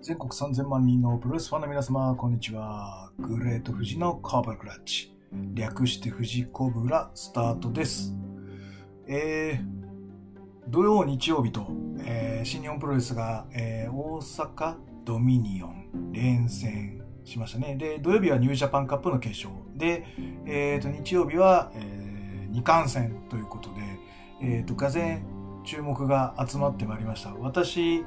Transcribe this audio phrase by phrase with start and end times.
[0.00, 3.10] 全国3000万人のプロレスファンの皆様、こんにちは。
[3.18, 5.12] グレート富士のカーブラクラッチ。
[5.54, 8.14] 略して富士コブラスタートです。
[9.08, 11.66] えー、土曜、日曜日と、
[12.04, 17.74] えー新日本プロレスが、えー大阪ドミニオン連戦しましたね。
[17.74, 19.52] で、土曜日はニュージャパンカップの決勝。
[19.76, 20.06] で、
[20.46, 23.80] えーと、日曜日は、えー、二冠戦ということで、
[24.42, 25.20] えーと、がぜ
[25.64, 27.34] 注目が集まってまいりました。
[27.34, 28.04] 私、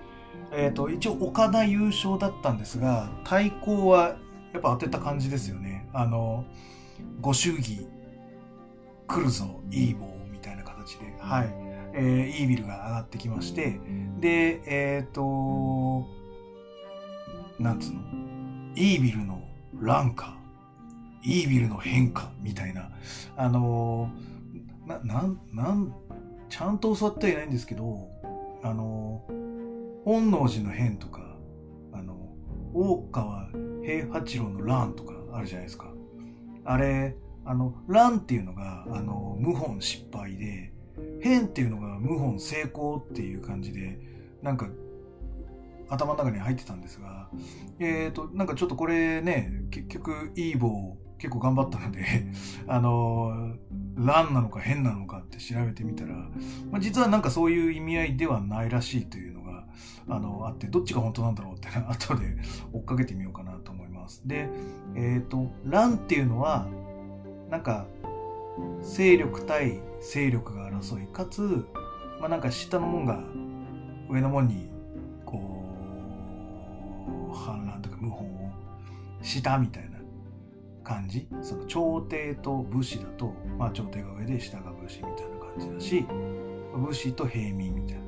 [0.53, 4.17] えーと、一応岡田優勝だったんですが、対抗は
[4.53, 5.87] やっぱ当てた感じですよね。
[5.93, 6.45] あの、
[7.21, 7.87] ご祝儀
[9.07, 11.53] 来るぞ、いい棒みたいな形で、はい。
[11.93, 13.79] えー、イービルが上がってきまして、
[14.19, 16.05] で、えっ、と、
[17.59, 18.01] なんつうの、
[18.75, 19.41] イービルの
[19.79, 20.37] 乱化、
[21.23, 22.89] イービルの変化みたいな、
[23.37, 25.93] あのーな、なん、なん、
[26.49, 28.09] ちゃんと教わってはいないんですけど、
[28.63, 29.50] あのー
[30.03, 31.37] 本能寺の変とか、
[31.93, 32.15] あの、
[32.73, 33.49] 大川
[33.83, 35.93] 平八郎の乱とかあるじゃないですか。
[36.65, 40.73] あれ、あの、乱っていうのが、あの、謀反失敗で、
[41.21, 43.99] 変っていうのが謀反成功っていう感じで、
[44.41, 44.67] なんか、
[45.89, 47.29] 頭の中に入ってたんですが、
[47.79, 52.03] えっ、と、なんかちょっとこれね、結局、いい棒結構頑張ったので、
[52.67, 53.55] あの、
[53.95, 56.15] 乱なのか変なのかって調べてみたら、
[56.71, 59.40] まあ、実はなんかそういう意味合いではないらしいというの
[60.07, 62.35] が、あの、あって、どっちが本当なんだろうって、 後で
[62.73, 64.27] 追っかけてみようかなと思います。
[64.27, 64.49] で、
[64.95, 66.67] えっ、と、乱っていうのは、
[67.49, 67.85] なんか、
[68.81, 71.65] 勢力対勢力が争い、かつ、
[72.19, 73.23] まあなんか下の門が
[74.09, 74.69] 上の門に、
[75.25, 75.63] こ
[77.31, 78.51] う、反乱とか謀反を
[79.21, 79.99] したみたいな
[80.83, 81.27] 感じ。
[81.41, 86.05] その朝廷と武士だと、まあ朝廷が上で下が武士みたいな感じだし、
[86.75, 88.00] 武士と平民みたいな。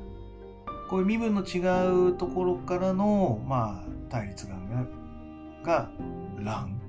[0.88, 4.54] こういう身分の違うところからの、まあ、対立が、
[5.62, 5.90] が
[6.38, 6.80] 乱。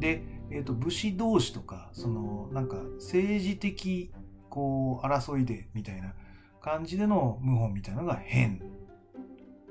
[0.00, 4.12] で、えっ、と、武士同士とか、その、なんか、政治的、
[4.48, 6.14] こう、争いで、みたいな
[6.60, 8.62] 感じでの謀反みたいなのが変。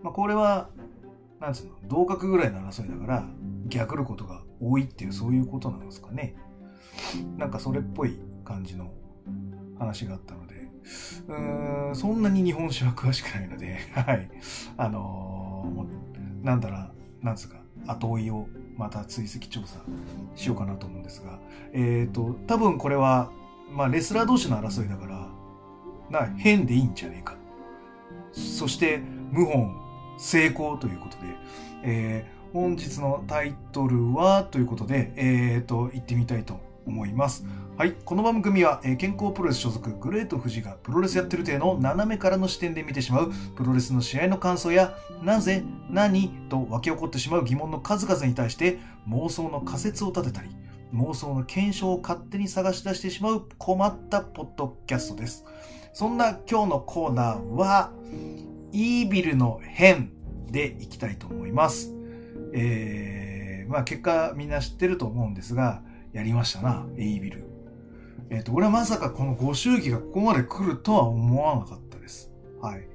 [0.03, 0.69] まあ、これは、
[1.39, 3.27] なんつうの、同格ぐらいの争いだから、
[3.67, 6.35] 逆ることが多いっていう、そういうことなんですかね。
[7.37, 8.91] なんかそれっぽい感じの
[9.77, 10.46] 話があったので、
[11.27, 14.29] うん、そんなに日本史は詳しくないので、 はい。
[14.77, 19.79] あのーなんだら、なんつうか、後追いをまた追跡調査
[20.35, 21.39] しようかなと思うんですが、
[21.73, 23.31] えっ、と、多分これは、
[23.69, 25.27] まあ、レスラー同士の争いだから、
[26.09, 27.35] な、変でいいんじゃねえか。
[28.31, 29.01] そして、
[29.33, 29.75] 謀反
[30.19, 31.23] 成功ということで、
[31.83, 37.45] えー本日のタイトルは、ということで、えっ、と、行ってみたいと思います。
[37.77, 37.93] はい。
[38.05, 50.49] この番組は、えー健康プロレス所属グレート富士がプロレスやってる体の斜めからの視点で見てしまうプロレスの試合の感想や、なぜ、何と湧き起こってしまう疑問の数々に対して妄想の仮説を立てたり、
[50.93, 55.45] 妄想の検証を勝手に探し出してしまう困ったポッドキャストです。
[55.93, 57.91] そんな今日のコーナーは、
[58.71, 60.11] イービルの変
[60.49, 61.93] でいきたいと思います。
[62.53, 65.81] えー、まあ結果みんな知ってると思うんですが、
[66.17, 67.45] やりましたな、エイビル。
[68.31, 72.31] えっ、と、俺はまさかこのご祝儀がここまで来るとは思わなかったです。
[72.59, 72.87] はい。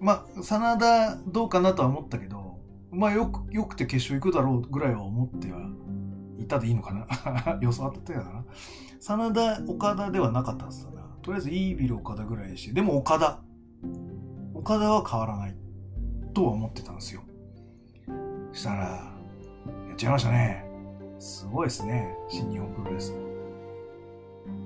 [0.00, 2.58] まあ、真田どうかなとは思ったけど、
[2.90, 5.68] まあよく、よくて決勝行くだろうぐらいは思っては
[6.38, 8.44] いたでいいのかな 予想当たってたかな
[8.98, 11.02] 真田、岡田ではなかったはずだな。
[11.20, 13.42] とりあえずイービル岡田ぐらいでし、でも岡田。
[14.54, 15.56] 岡田は変わらない
[16.32, 17.20] とは思ってたんですよ。
[18.54, 20.65] したら、やっちゃいましたね。
[21.18, 22.14] すごいですね。
[22.28, 23.12] 新日本プロレス。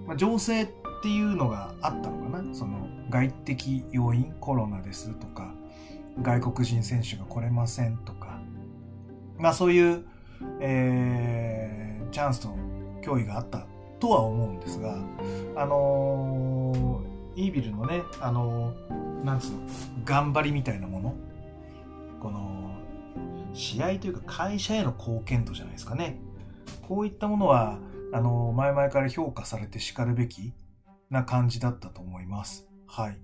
[0.07, 0.69] まあ、情勢っ
[1.03, 5.55] ていうのがあったのかなその外的要因、コロナですとか、
[6.23, 8.41] 外国人選手が来れませんとか、
[9.39, 10.05] まあそういう、
[10.61, 12.49] えーチャンスと
[13.03, 13.67] 脅威があった
[14.01, 14.99] とは思うんですが、
[15.57, 19.59] あのーイービルのね、あのーなんつうの、
[20.05, 21.15] 頑張りみたいなもの、
[22.21, 22.75] この、
[23.53, 26.19] 試合というか会社への貢献度じゃないですかね。
[26.89, 27.79] こういったものは、
[28.13, 30.53] あの、前々から評価されて叱るべき
[31.11, 32.67] な感じだったと思います。
[32.87, 33.19] はい。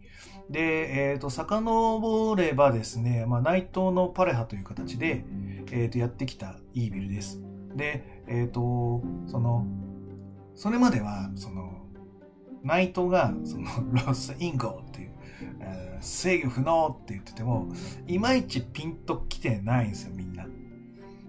[0.50, 5.24] で、えっ、と、遡ればですね、まあ、内藤のパレハという形で、
[5.72, 7.40] えっ、と、やってきたイービルです。
[7.74, 9.66] で、えっ、と、その、
[10.54, 11.86] それまでは、その、
[12.62, 13.66] 内藤が、その、
[14.06, 15.10] ロスインゴっていう、
[15.60, 17.68] えー制御不能って言ってても、
[18.06, 20.46] いまいちピンときてないんですよ、みんな。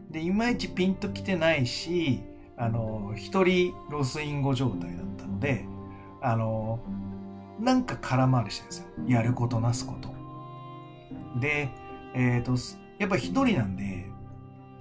[0.09, 2.21] で、いまいちピンときてないし、
[2.57, 5.65] あの、一人ロスインゴ状態だったので、
[6.21, 6.79] あの、
[7.59, 8.85] なんか空回りしてるんですよ。
[9.07, 10.09] やることなすこと。
[11.39, 11.69] で、
[12.13, 12.55] えっ、と、
[12.97, 14.09] やっぱ一人なんで、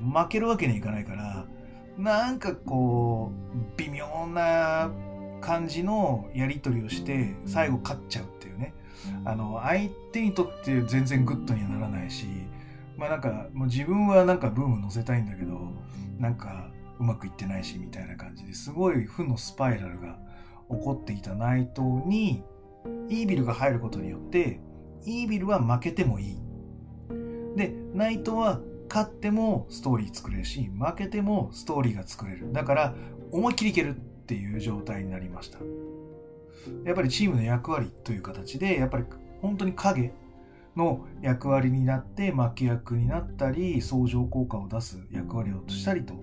[0.01, 1.47] 負けるわけにはいかないから、
[1.99, 4.91] なんかこう、微妙な
[5.41, 8.75] 感じのやり取りをして、最後勝っちゃうっていうね。
[9.25, 12.27] あの、相手にとって全然グッドにはならないし、
[12.97, 15.73] まあなんか、もう自分はなんかブーム乗せたいんだけど、
[16.19, 20.19] なんかうまくいってないしみたいな感じですごい負のスパイラルが
[20.71, 22.43] 起こっていた内藤に、
[23.09, 24.61] イービルが入ることによって、
[25.05, 26.39] イービルは負けてもいい。
[27.57, 32.53] で、内藤は勝ってもストーリー作れるし、負けてもストーリーが作れる。
[32.53, 32.95] だから、
[33.31, 35.59] 思いっきりいけるっていう状態になりました。
[36.85, 39.05] やっぱりチームの役割という形で、やっぱり
[39.41, 40.13] 本当に影
[40.77, 46.15] の役割になって巻役になったり、相乗効果を出す役割をしたりと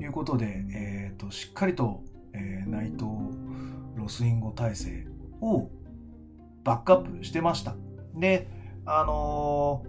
[0.00, 2.02] いうことで、えっ、と、しっかりと、
[2.32, 3.04] えー、内藤
[3.96, 5.06] ロスインゴ体制
[5.40, 5.70] を
[6.64, 7.76] バックアップしてました。
[8.14, 8.48] で、
[8.84, 9.84] あの、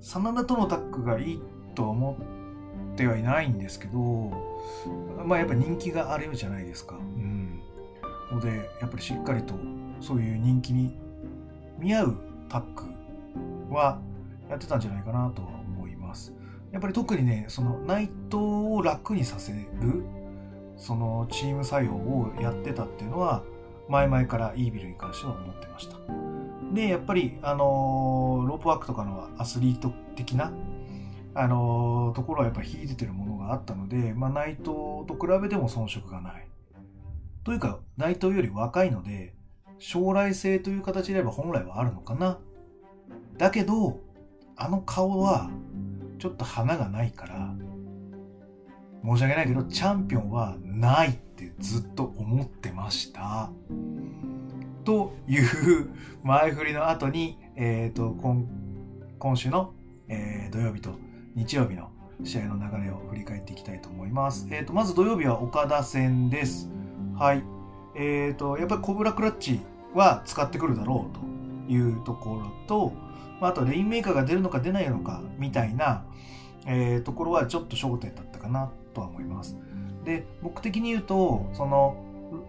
[0.00, 1.42] 真田とのタッグがいい
[1.74, 2.18] とは思
[2.92, 3.98] ってはいないんですけど、
[5.24, 6.96] まあやっぱ人気があるじゃないですか。
[6.96, 7.60] うん。
[8.30, 9.54] ので、やっぱりしっかりと
[10.00, 10.98] そういう人気に
[11.78, 12.18] 見合う
[12.48, 12.97] タッグ
[13.70, 14.00] は
[14.48, 16.32] やってたんじゃないかなとは思います。
[16.72, 19.58] やっぱり特にね、その内藤を楽にさせる、
[20.76, 23.42] そのチーム作用をやってたっていうのは、
[23.88, 25.96] 前々からイービルに関しては思ってました。
[26.74, 30.52] で、やっぱり、あのロープワークとかのアスリート的な、
[31.34, 34.66] あのところはやっぱり秀でてるものがあったので、まあ、内藤
[35.06, 36.46] と比べても遜色がない。
[37.44, 39.34] というか、内藤より若いので、
[39.78, 42.38] 将来性という形で言えば本来はあるのかな。
[43.38, 44.00] だけど、
[44.56, 45.48] あの顔は、
[46.18, 47.54] ちょっと花がないから、
[49.04, 53.50] 申し訳ないけど、チャンピオンはないってずっと思ってました。
[54.84, 55.44] という
[56.24, 58.44] 前振りの後に、えっ、ー、と、今、
[59.20, 59.72] 今週の、
[60.08, 60.90] えー、土曜日と
[61.36, 61.90] 日曜日の
[62.24, 64.48] 試合の流れを振り返っていきたいと思います。
[64.50, 66.68] えっ、ー、と、まず土曜日は岡田戦です。
[67.16, 67.44] はい。
[67.94, 69.60] えっ、と、やっぱりコブラクラッチ
[69.94, 71.37] は使ってくるだろうと
[71.68, 72.92] いうところと、
[73.40, 76.04] あとレインメーカーが出るのか出ないのかみたいな、
[76.66, 79.56] えー、ところはちょっと焦点だったかなとは思います。
[80.04, 81.96] で、僕的に言うと、その、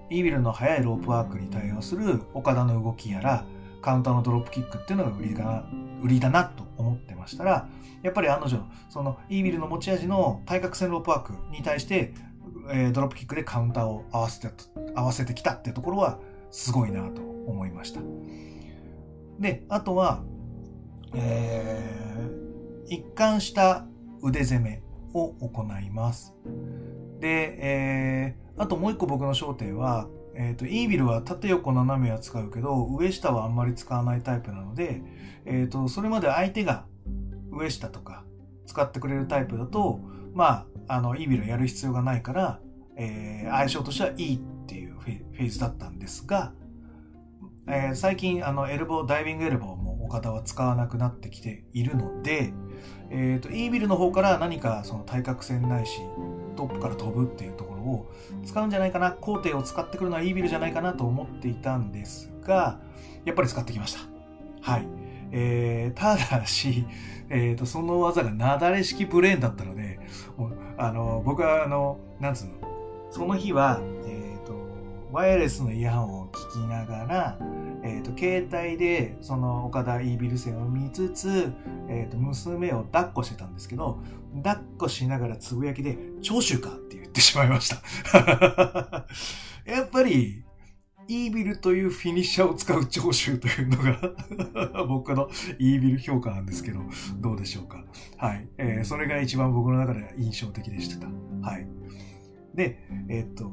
[0.09, 3.45] イービルの速いロープワークに対応する岡田の動きやら、
[3.81, 5.65] カウンターのドロップキックっていうのが売りだ
[6.01, 7.69] 売りだなと思ってましたら、
[8.01, 12.13] やっぱり案の定、そのイービルの持ち味の対角線ロープワークに対して、
[12.71, 14.53] えー、ドロップキックでカウンターを合わせて、
[14.95, 16.19] 合わせてきたってところは
[16.51, 18.01] すごいなと思いました。
[19.39, 20.23] で、あとは、
[21.13, 23.85] えー、一貫した
[24.21, 24.83] 腕攻め
[25.13, 26.35] を行います。
[27.19, 35.01] で、えー、あともう一個僕の焦点は、えっ、ー、と、イービルは縦横斜めは使うけど、上下はあんまり使わないタイプなので、
[35.45, 36.85] えっ、ー、と、それまで相手が
[37.51, 38.23] 上下とか
[38.65, 39.99] 使ってくれるタイプだと、
[40.33, 42.59] まあ、あの、イービルやる必要がないから、
[42.95, 46.53] えー、相性としてはいいっていうフェーズだったんですが、
[47.71, 52.51] えー、最近、あの、エルボー、ダイビングエルボーも岡田は使わなくなってきているので、
[53.11, 56.01] えっ、ー、と、イービルの方から何かその対角線ないし、
[56.55, 58.11] トップから飛ぶっていうところを
[58.43, 62.79] 使うんじゃないかな、工程を使ってくるのはイービルじゃないかなと思っていたんですが、
[63.23, 63.99] やっぱり使ってきました。
[64.61, 64.87] はい。
[65.31, 66.87] えー、ただし、
[67.29, 69.99] えっ、ー、と、その技がなだれ式ブレーンだったので、
[70.75, 72.53] あの、僕はあの、なんつうの、
[73.11, 74.53] その日は、えっ、ー、と、
[75.11, 77.39] ワイヤレスのイヤホンを聞きながら、
[77.89, 81.51] え、ー、と、携帯で、その岡田イービル戦を見つつ、
[81.87, 83.99] え、ー、と、娘を抱っこしてたんですけど、
[84.43, 86.69] 抱っこしながらつぶやきで、長州か？
[86.69, 87.77] って言ってしまいました。
[89.65, 90.43] やっぱり、
[91.07, 95.27] イービルというフィニッシャーを使う長州というのが 僕の
[95.57, 96.81] イービル評価なんですけど、
[97.17, 97.83] どうでしょうか。
[98.17, 98.47] はい。
[98.59, 101.07] えー、それが一番僕の中で印象的でした。
[101.41, 101.67] はい。
[102.53, 102.79] で、
[103.09, 103.51] えっ、と、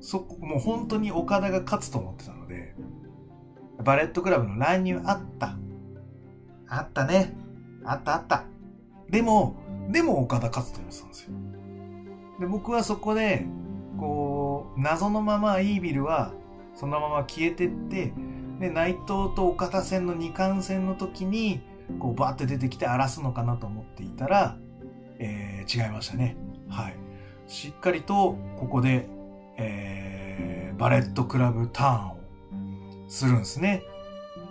[0.00, 2.74] そこ、もう本当に岡田が勝つと思ってたので、
[3.82, 5.56] バレットクラブの乱入あった。
[6.68, 7.34] あったね。
[7.84, 8.44] あったあった。
[9.10, 9.56] でも、
[9.90, 11.30] でも岡田勝つと思ってたんですよ。
[12.40, 13.46] で、僕はそこで、
[13.98, 16.32] こう、謎のままイービルは、
[16.74, 18.12] そのまま消えてって、
[18.58, 21.60] で、内藤と岡田戦の二冠戦の時に、
[21.98, 24.56] こう、バーって出てきて荒らすのかなと思っていたら、
[25.18, 26.36] えー、違いましたね。
[26.68, 26.96] はい。
[27.46, 29.08] しっかりと、ここで、
[29.58, 32.21] えー、バレットクラブターンを
[33.12, 33.84] するんですね。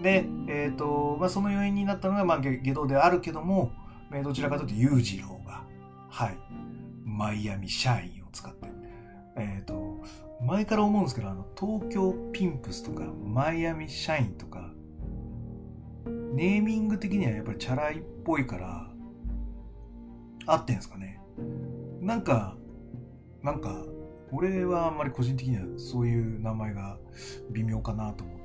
[0.04, 3.72] で、えっ、ー、と、まあ、その要因になったのが、まあ、下道であるけども、
[4.14, 5.64] えどちらかというと裕次郎が、
[6.10, 6.38] はい、
[7.04, 8.68] マイアミ社員を使って、
[9.36, 10.04] えっ、ー、と、
[10.46, 14.72] 前から思うんですけど、あの、東京ピンプスとか、マイアミ社員とか、
[16.34, 18.88] ネーミング的にはやっぱりチャラいっぽいから
[20.46, 21.20] 合ってんすかね。
[22.00, 22.56] なんか
[23.44, 23.84] なんか
[24.32, 26.98] 俺はあんまり個人的にはそういう名前が
[27.52, 28.41] 微妙かなと思って。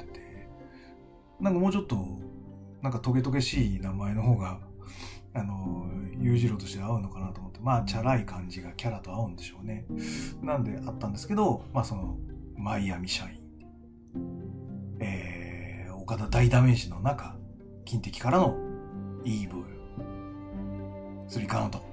[1.41, 1.97] なんかもうちょっと
[2.83, 4.59] なんかトゲトゲしい名前の方が
[5.35, 5.87] あの
[6.19, 9.87] 裕次郎として合うのかなと思ってまあチャラい感じがキャラと合うんでしょうね。
[10.43, 12.17] なんであったんですけどまあその
[12.57, 13.41] マイアミ社員。
[15.01, 17.37] えー、岡田大ダメージの中
[17.85, 18.57] 金敵からの
[19.25, 19.67] イーブル。
[21.29, 21.85] 3カウント。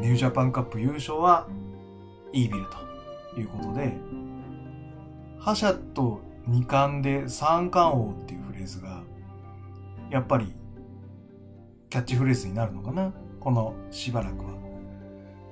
[0.00, 1.48] ニュージャパンカップ優勝は
[2.32, 2.66] イービル
[3.34, 3.96] ということで
[5.38, 9.02] 覇者と二冠で三冠王っていうフレーズが
[10.10, 10.54] やっぱり
[11.90, 13.12] キャッチフレーズになるのかな？
[13.40, 14.56] このしばらくは。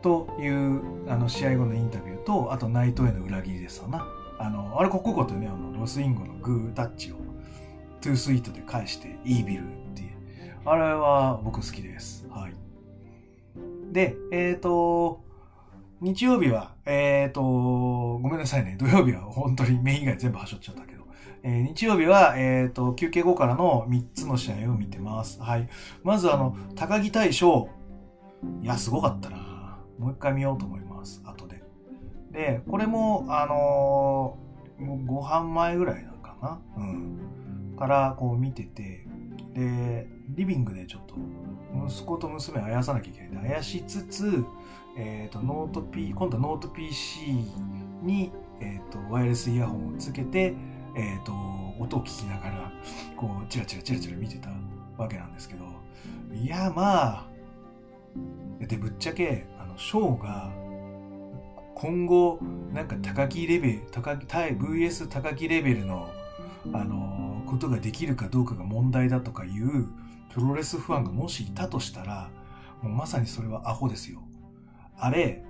[0.02, 4.06] というあの試合後のインタビューとあとナイトへの裏切りですわな。
[4.38, 7.16] あのあれここことねあのロスインゴのグータッチを
[8.00, 10.10] トゥースイートで返してイービルっていう
[10.64, 12.26] あれは僕好きです。
[12.30, 12.54] はい。
[13.92, 15.22] で、えっ、ー、と、
[16.00, 18.76] 日曜日は、えっ、ー、と、ごめんなさいね。
[18.78, 21.04] 土曜日は本当にメイン以外全部はしょっちゃったけど。
[21.42, 25.40] えー、日曜日は、えっ、ー、と、休憩後からの3つの試合を見てます。
[25.40, 25.68] はい。
[26.02, 27.68] まずあの、高木大将。
[28.62, 29.78] いや、すごかったな。
[29.98, 31.22] もう一回見ようと思います。
[31.24, 31.62] 後で。
[32.32, 36.60] で、これも、あのー、ご飯前ぐらいなのかな。
[36.76, 37.76] うん。
[37.78, 39.06] から、こう見てて、
[39.54, 41.14] で、リビングでちょっと、
[41.86, 44.44] 息子と娘をあやさなきゃいけないんで、あやしつつ、
[44.96, 47.20] えっ、ー、と、ノート P、今度はノート PC
[48.02, 50.54] に、えっ、ー、と、ワイヤレスイヤホンをつけて、
[50.96, 51.32] えっ、ー、と、
[51.80, 52.72] 音を聞きながら、
[53.16, 54.50] こう、チラチラチラチラ見てた
[54.96, 55.64] わけなんですけど、
[56.32, 57.26] いや、まあ、
[58.60, 60.52] で、ぶっちゃけ、あの、ショーが、
[61.74, 62.38] 今後、
[62.72, 66.08] なんか高木レベル、高木、対 VS 高木レベルの、
[66.72, 69.88] あの、ことができるかどうかが問題だとかいう、
[70.32, 72.30] プロレスファンがもしいたとしたら、
[72.82, 74.22] もうまさにそれはアホですよ。
[74.98, 75.44] あれ、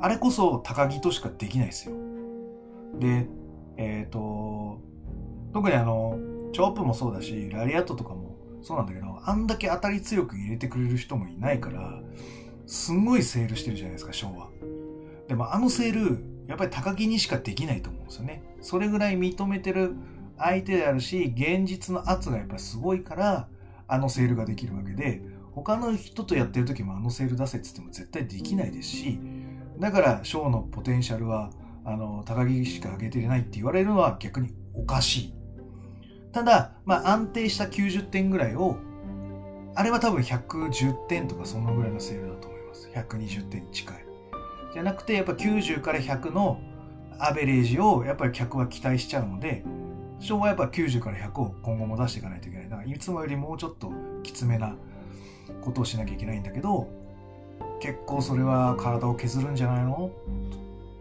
[0.00, 1.94] あれこそ高木としかできないですよ。
[2.98, 3.28] で、
[3.76, 4.80] えっ、ー、と、
[5.52, 6.18] 特にあの、
[6.52, 12.00] チョープもそうだし、ラリアットとかもそうなんだけど、あんだけ当たり強く入れてくれる人もいないから、
[12.66, 14.48] すんごいセールしてるじゃないですか、ショーは。
[15.28, 18.42] でもあのセール、やっぱり高木にしかできないと思うんですよね。
[18.60, 19.94] それぐらい認めてる
[20.38, 23.48] 相手であるし、現実の圧がやっぱりすごいから、
[23.88, 25.22] あのセールができるわけで、
[25.56, 29.18] 他の人とやってる時もあのセール出せって言っても絶対できないですし、
[29.78, 31.50] だからショーのポテンシャルは、
[31.84, 35.34] あの、高木しか上げてないって言われるのは逆におかしい。
[36.32, 38.76] ただ、まあ安定した90点ぐらいを、
[39.74, 42.90] あれは多分110点とかそのぐらいのセールだと思います。
[42.94, 43.96] 120点近い。
[44.74, 46.60] じゃなくて、やっぱ90から100の
[47.18, 49.64] アベレージをやっぱり客は期待しちゃうので、
[50.20, 52.68] 昭和はやっぱ90から100を今後も出していかないといけない。
[52.68, 53.90] だからいつもよりもうちょっと
[54.22, 54.76] きつめな
[55.62, 56.88] ことをしなきゃいけないんだけど、
[57.80, 60.10] 結構それは体を削るんじゃないの？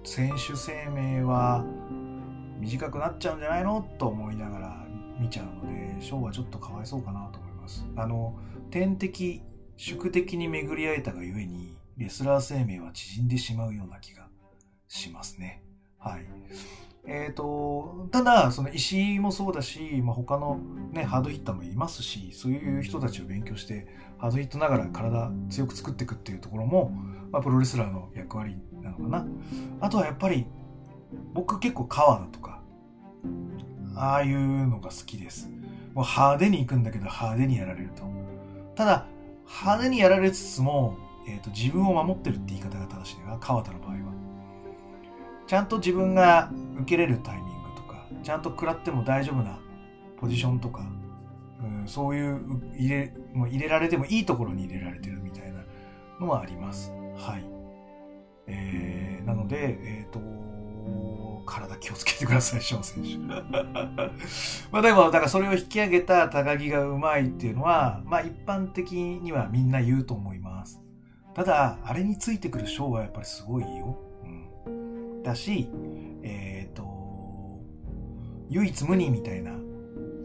[0.03, 1.65] 選手生命は
[2.59, 3.87] 短くなっちゃうんじゃないの？
[3.97, 4.85] と思いながら
[5.19, 7.85] 見ちゃうので、ショーはちょっとかわいそうかなと思います。
[7.95, 8.37] あの、
[8.69, 9.41] 天敵、
[9.77, 14.27] 宿敵に巡り会えたがゆえに、レスラー生命は縮んでしまうような気が
[14.87, 15.63] しますね。
[15.97, 16.25] はい。
[17.07, 20.59] えっ、ー、と、ただ、その石井もそうだし、まあ、他の
[20.91, 23.87] ね、ハードヒッターもいますし、そういう人たちを勉強して、
[24.17, 26.91] ハードヒットながら体強く作っていくっていうところも、
[27.31, 29.25] まあ、プロレスラーの役割なのかな。
[29.81, 30.45] あとはやっぱり、
[31.33, 32.61] 僕結構川田とか、
[33.95, 35.49] ああいうのが好きです。
[35.93, 38.03] もう派手に行くんだけど派手にやられると。
[38.75, 39.07] ただ、
[39.45, 43.97] 派手にやられつつも、えっ、ー、と、自分を守ってるって言い方が正しいな、川田の場合は。
[45.47, 49.59] ちゃんと自分が受けれるタイミングとか、ちゃんと食らっても大丈夫な
[50.17, 50.85] ポジションとか、
[51.65, 52.41] うん、そういう
[52.77, 55.63] 入れ、もう入れられてもいいところに入れられてるみたいな
[56.19, 56.91] のはあります。
[57.17, 57.45] はい。
[58.47, 63.17] えー、なので、えっ、ー、と、体気をつけてください、ショー選手。
[64.71, 70.81] まあでも、だからそれを引き上げた高木がうまいっていうのは、まあ一般的にはみんな言うと思います。
[71.33, 73.97] ただ、あれについてくるショーはやっぱりすごいよ。
[74.65, 75.23] うん。
[75.23, 75.69] だし、
[76.23, 77.59] えっ、ー、と、
[78.49, 79.51] 唯一無二みたいな、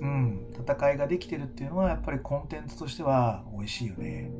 [0.00, 4.30] うん、戦いができてるっていうのはやっぱりコンテンツとしては美味しいよね。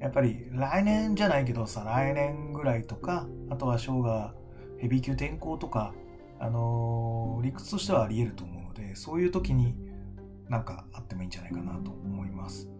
[0.00, 4.34] やっぱり来年じゃないけどさ、来年ぐらいとか、あとはショーが
[4.78, 5.92] ヘビー級転向とか、
[6.38, 9.74] あのー、理屈としてはあり得ると思うので、そういう時に
[10.48, 12.70] なんかあってもいいんじゃないかなと思います。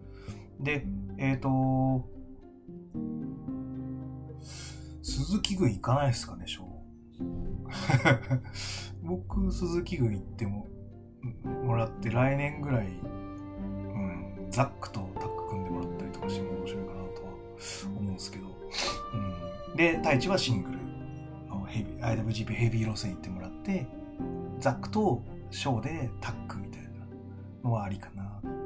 [0.59, 0.87] で、
[1.19, 2.09] えっ、ー、と、
[5.03, 8.41] 鈴木軍行かないですかね、ショー。
[9.05, 10.67] 僕、鈴木軍行っても
[11.65, 17.31] もらって来年ぐらい、うん、ザックとタッグ組んでもらったりとかしても面白いかなとは
[17.99, 18.47] 思うんですけど、
[19.69, 20.79] うん、で太一はシングル
[21.49, 23.87] のヘビ IWGP ヘビー路線行ってもらって
[24.59, 26.89] ザックとショーでタッグみたいな
[27.65, 28.23] のはありかな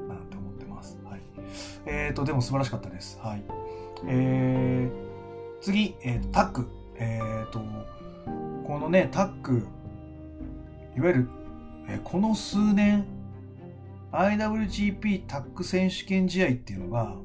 [0.08, 0.98] なんて思ってます。
[1.04, 1.20] はい。
[1.86, 3.18] えーとでも素晴らしかったです。
[3.20, 3.42] はい。
[4.06, 6.68] えー、次、えーと、タッグ。
[6.96, 7.60] えーと
[8.64, 9.66] このねタッグ
[10.96, 11.28] いわゆる
[12.02, 13.04] この数年
[14.12, 17.16] IWGP タッグ選手権試合っていうのが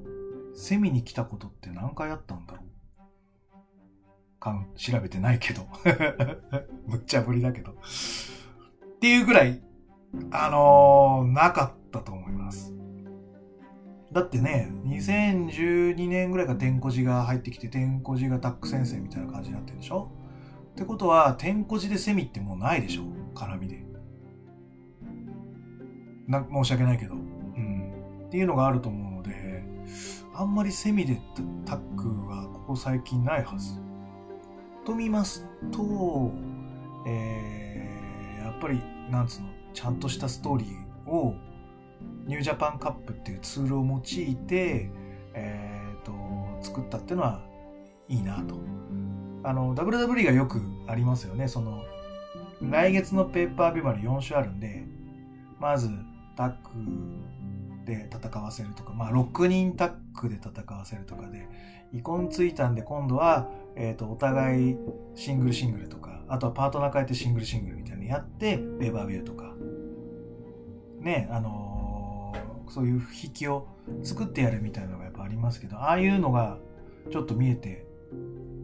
[0.56, 2.66] セミに来たことって何回あったんだろう？
[4.40, 5.68] かん調べてないけど。
[6.88, 7.72] むっちゃぶりだけど。
[7.72, 7.76] っ
[9.00, 9.62] ていうぐらい
[10.32, 12.74] あのー、なかったと思います。
[14.12, 20.12] だってね2012年ぐらいから天こ寺が入ってきて天こ寺がタッグ先生みたいな感じになってるでしょ？
[20.72, 23.04] ってことは天こ寺でセミってもうないでしょ？
[23.36, 23.89] 絡みで。
[26.30, 28.24] な申し訳ないけど、うん。
[28.28, 29.64] っていうのがあると思うので、
[30.36, 31.20] あんまりセミで
[31.66, 33.74] タックはここ最近ないはず。
[34.86, 36.32] と見ますと、
[37.08, 41.36] えー、やっぱり、なんつうの、ちゃんとしたストーリーを、
[42.26, 44.90] ニュージャパンカップっていうツールを用いて、
[45.34, 46.14] えー、と、
[46.62, 47.42] 作ったっていうのは
[48.08, 48.56] いいなと。
[49.44, 51.48] あの、WWE がよくありますよね。
[51.48, 51.84] その、
[52.62, 54.86] 来月のペーパービューまで4種あるんで、
[55.60, 55.90] まず、
[56.40, 59.92] タッグで戦わせるとか、まあ、6人タッ
[60.22, 61.50] グで戦わせるとかで、
[61.92, 64.78] イコンついたんで今度は、えっ、ー、と、お互い
[65.16, 69.54] シングルシングルとか、あとはパートナー変えてシングルシングルみたいなのやって、ベーバービューとか、
[71.02, 73.68] ね、あのー、そういう引きを
[74.04, 76.58] 作ってやるみたいなのがやっぱありますけど、ああいうのが
[77.12, 77.86] ちょっと見えて、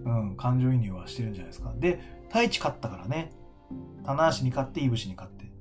[0.06, 1.74] うん、感情移入はしてるんじゃないですか。
[1.78, 3.34] で、太一勝ったからね、
[4.06, 5.52] 棚橋に勝って、いぶしに勝って。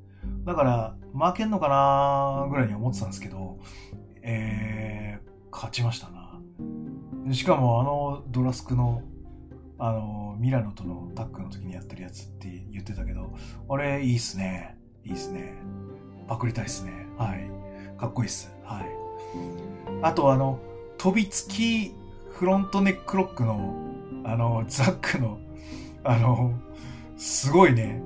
[0.44, 3.58] だから、負けんのかなぐらいに思ってたんですけど、
[4.22, 6.40] えー、勝ちましたな。
[7.32, 9.02] しかもあのドラスクの、
[9.78, 13.34] あの、ミラノとのタッグの時にやってるやつって言ってたけど、
[13.68, 14.76] あれ、いいっすね。
[15.04, 15.54] いいっすね。
[16.26, 17.06] パクりたいっすね。
[17.16, 17.50] はい。
[17.98, 18.52] かっこいいっす。
[18.64, 18.84] はい。
[20.02, 20.58] あとあの、
[20.98, 21.94] 飛びつき
[22.30, 23.74] フロントネックロックの、
[24.24, 25.38] あの、ザックの、
[26.02, 26.52] あの、
[27.16, 28.02] すごいね、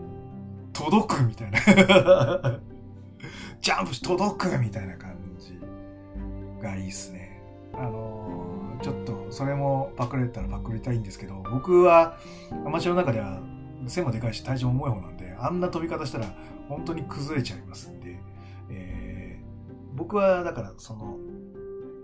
[0.73, 2.61] 届くみたいな
[3.61, 5.59] ジャンプし届くみたいな感じ
[6.63, 7.43] がいいっすね。
[7.75, 12.19] あのー、ちょっとそれもパクれたらパクりたいんですけど、僕は
[12.65, 13.41] アマチュアの中では
[13.87, 16.27] 背もでかいし体重も重い方なんで、あんな飛び方したら
[16.69, 18.19] 本当に崩れちゃいますんで、
[18.71, 21.17] えー、僕はだからその、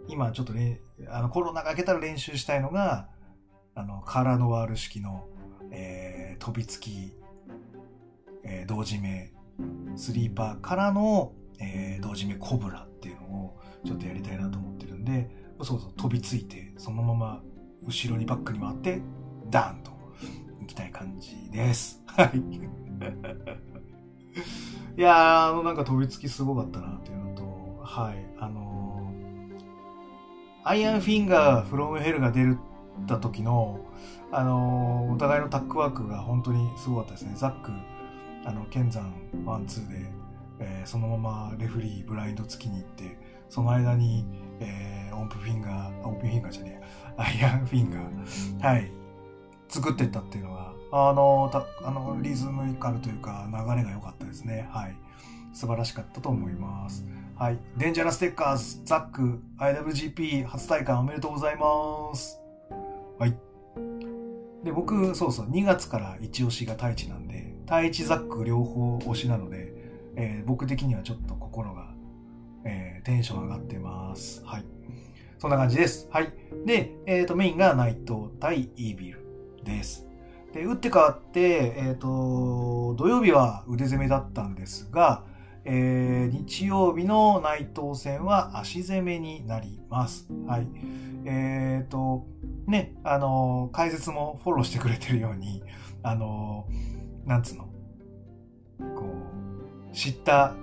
[0.09, 3.09] 今ちょっとね、あのコロナが明けたら練習したいのが、
[3.75, 5.27] あの、カラノワール式の、
[5.71, 7.13] えー、飛びつき
[8.45, 9.33] えー、胴締め
[9.97, 15.29] スリーパーからの、えー、胴締めコブラっていうのをちょっとやりたいなと思ってるんで、
[15.63, 17.43] そうそう飛びついて、そのまま
[17.87, 19.01] 後ろにバックに回って、
[19.51, 19.93] ダーンと
[20.61, 22.03] 行きたい感じです。
[22.07, 22.39] はい。
[24.97, 27.45] いやー、あのなんか飛びつきすごかったなっていうのと、
[27.83, 32.59] はい、あのー、アイアンフィンガーフロムヘルが出る
[33.03, 33.81] った時の、
[34.31, 37.33] あのー、お互いのタッグワークが本当にすごかったですね。
[37.37, 37.73] ザック、
[38.45, 39.13] あの剣山
[39.45, 40.11] ワンツーで、
[40.65, 43.17] えー、そのままレフリーブラインド付きに行って
[43.49, 44.27] その間に、
[44.61, 48.91] えー、オンフィンガーオンプフィンガーじゃねえ アイアンフィンガーはい
[49.69, 54.97] 作ってったっていうのはあのたあのリズムカルというか流れが良かったですねはい
[55.53, 57.05] 素晴らしかったと思います
[57.37, 57.59] はい。
[57.77, 62.39] デンジャラステッカーズ、ザック、IWGP 初戴冠おめでとうございます。
[63.19, 63.37] はい。
[64.63, 69.64] で、僕、そうそう、2月から一押しが太一なんで、対一ザック両方推しなので、
[70.17, 71.95] えー、僕的にはちょっと心が、
[72.65, 74.43] えー、テンション上がってます。
[74.45, 74.65] はい。
[75.39, 76.09] そんな感じです。
[76.11, 76.33] はい。
[76.65, 79.21] で、えっ、ー、と、メインがナイト対イービル
[79.65, 80.07] です。
[80.53, 85.25] で、打って変わって、えっ、と、土曜日は腕攻めだったんですが、
[85.67, 90.27] えー、日曜日の内藤戦は足攻めになります。
[90.47, 90.67] はい。
[91.25, 92.27] えっ、ー、と、
[92.67, 95.63] ね、あの解説もフォローしてくれてるように、
[96.03, 96.67] あの
[97.25, 97.65] なんつうの、
[98.95, 99.44] こう、
[99.95, 100.55] 知った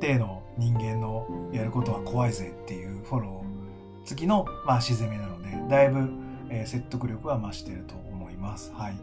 [0.00, 6.08] 体の人間のやることは怖いぜっていうフォロー付きの、まあ、足攻めなので、だいぶ、
[6.48, 8.72] えー、説得力は増してると思います。
[8.72, 8.96] はい。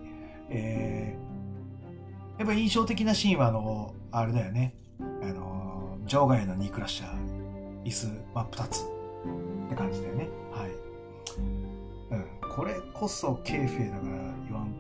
[0.50, 4.74] えー、やっぱ印象的なシーンは、あの、あれだよね。
[5.00, 10.30] あの、場外のニークラッシャー、椅子真っ二つって感じだよね。
[10.52, 10.72] はい。
[12.12, 12.50] うん。
[12.50, 14.12] これこそケーフェイだから
[14.50, 14.74] 言わん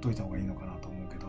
[0.00, 1.26] といた方がいいのかなと思うけど、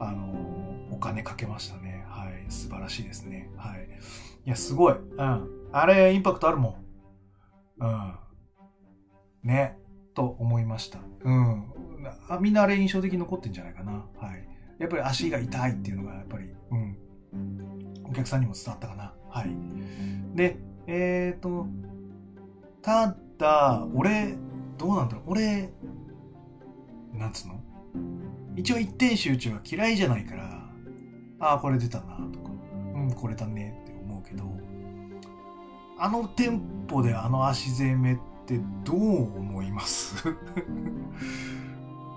[0.00, 2.04] あの、お金かけましたね。
[2.08, 2.50] はい。
[2.50, 3.50] 素晴らしいですね。
[3.56, 3.88] はい。
[4.46, 4.94] いや、すごい。
[4.94, 5.68] うん。
[5.72, 6.78] あれ、インパクトあるも
[7.80, 7.84] ん。
[7.84, 8.14] うん。
[9.42, 9.76] ね。
[10.14, 11.00] と思いました。
[11.24, 11.64] うん。
[12.28, 14.06] あみんなあれ印象的に残ってんじゃないかな。
[14.16, 14.48] はい。
[14.78, 16.96] やっぱり足が痛いっていうのが、やっぱり、うん。
[18.04, 19.12] お客さんにも伝わったかな。
[19.28, 19.56] はい。
[20.36, 21.66] で、えっ、ー、と、
[22.82, 24.36] ただ、俺、
[24.78, 25.30] どうなんだろう。
[25.30, 25.72] 俺、
[27.12, 27.60] なんつうの？
[28.56, 30.53] 一応一点集中は嫌いじゃないから、
[31.44, 32.50] ああ、これ出たなとか、
[32.94, 34.44] うん、これだねって思うけど、
[35.98, 40.28] あのテンポであの足攻めってどう思います？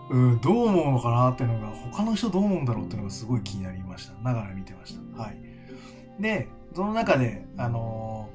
[0.10, 4.14] うん、どう思うのかなっていうのが、他の人どう思うんだろうっていうのがすごい気になりました。
[4.24, 5.22] ながら見てました。
[5.22, 5.38] はい。
[6.22, 8.30] で、その中で、あの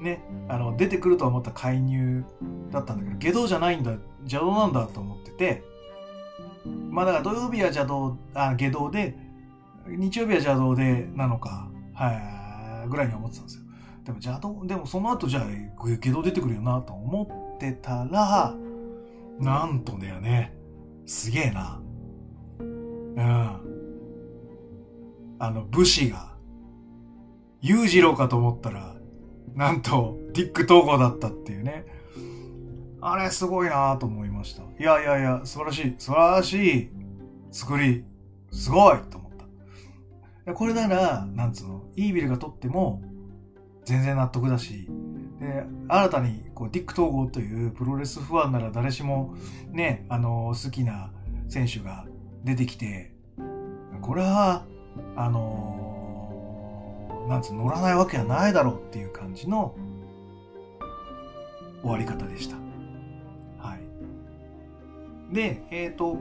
[0.00, 2.24] ー、ね、あの、出てくると思った介入
[2.72, 5.62] だったんだけど、下道じゃないんだ、邪道なんだと思ってて、
[6.90, 9.16] まあだから土曜日は邪道、あ、下道で、
[9.88, 13.62] 日曜日は邪道でなのか、はい、ぐらいに思ってたんですよ。
[14.04, 15.44] でも邪道、でもその後じゃあ
[15.76, 18.54] 下道出てくるよなと思ってたら、
[19.38, 20.54] なんとだよね。
[21.06, 21.80] すげえな。
[22.60, 23.72] うん。
[25.38, 26.36] あの、武士が、
[27.60, 28.94] 裕次郎かと思ったら、
[29.54, 31.84] なんと、ディック統合だったっていうね。
[33.00, 34.62] あれ、すごいなと思いました。
[34.62, 36.90] いやいやいや、素晴らしい、素晴らしい
[37.50, 38.04] 作り、
[38.52, 39.18] すごいと
[40.54, 43.02] これなら、なんつうの、イービルが取っても、
[43.84, 44.88] 全然納得だし、
[45.40, 49.34] で、新たに、こう、ディック統合というプロレスファンなら誰しも、
[49.70, 51.10] ね、あの、好きな
[51.48, 52.06] 選手が
[52.44, 53.12] 出てきて、
[54.00, 54.64] これは、
[55.16, 59.74] あのなんつう乗らないわけはないだろうっていう感じの
[61.82, 62.56] 終わり方でした。
[63.58, 63.76] は
[65.30, 65.34] い。
[65.34, 66.16] で、えっ、ー、と、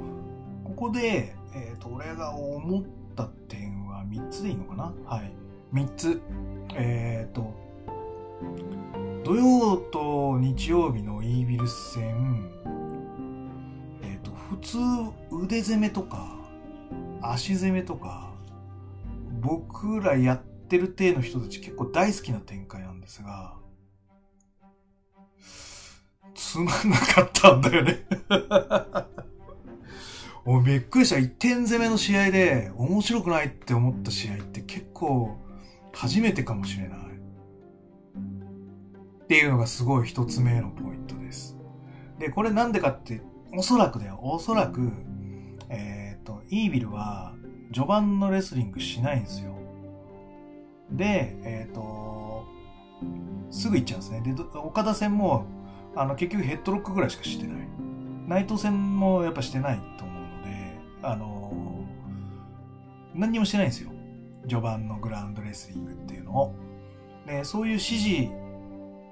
[0.64, 2.84] ここで、えっ、ー、と、俺が思っ
[3.16, 4.94] た点は3つでいいのかな？
[5.06, 5.34] はい。
[5.74, 6.22] 3つ。
[6.76, 7.54] えっ、ー、と、
[9.24, 12.50] 土曜と日曜日のイービル戦、
[14.02, 14.78] えっ、ー、と、普通
[15.44, 16.38] 腕攻めとか、
[17.22, 18.32] 足攻めとか、
[19.42, 23.56] 僕らやってる体の人たち結構大好きな展開なんですが、
[26.34, 28.06] つまんなかったんだよね
[30.44, 31.18] おびっくりした。
[31.18, 35.38] 1点攻めの試合で面白くないって思った試合って結構
[35.94, 37.00] 初めてかもしれない。
[39.24, 41.58] っていうのがすごい一つ目のポイントです。
[42.20, 43.22] で、これなんでかって、
[43.54, 44.20] おそらくだよ。
[44.22, 44.92] おそらく、
[45.70, 47.34] えっ、ー、と、イービルは
[47.72, 49.56] 序盤のレスリングしないんですよ。
[50.92, 52.46] で、えっ、ー、と、
[53.52, 54.22] すぐ行っちゃうんですね。
[54.22, 55.46] で、岡田戦も、
[55.96, 57.68] あの、結局ヘッドロックぐらいしかしてない。
[58.28, 60.11] 内藤戦もやっぱしてないと思
[61.02, 61.54] うので、あの
[63.14, 63.92] 何にもしてないんですよ。
[64.44, 66.56] 序盤のグラウンドレスリングっていうのを。
[67.28, 68.32] で、そういう指示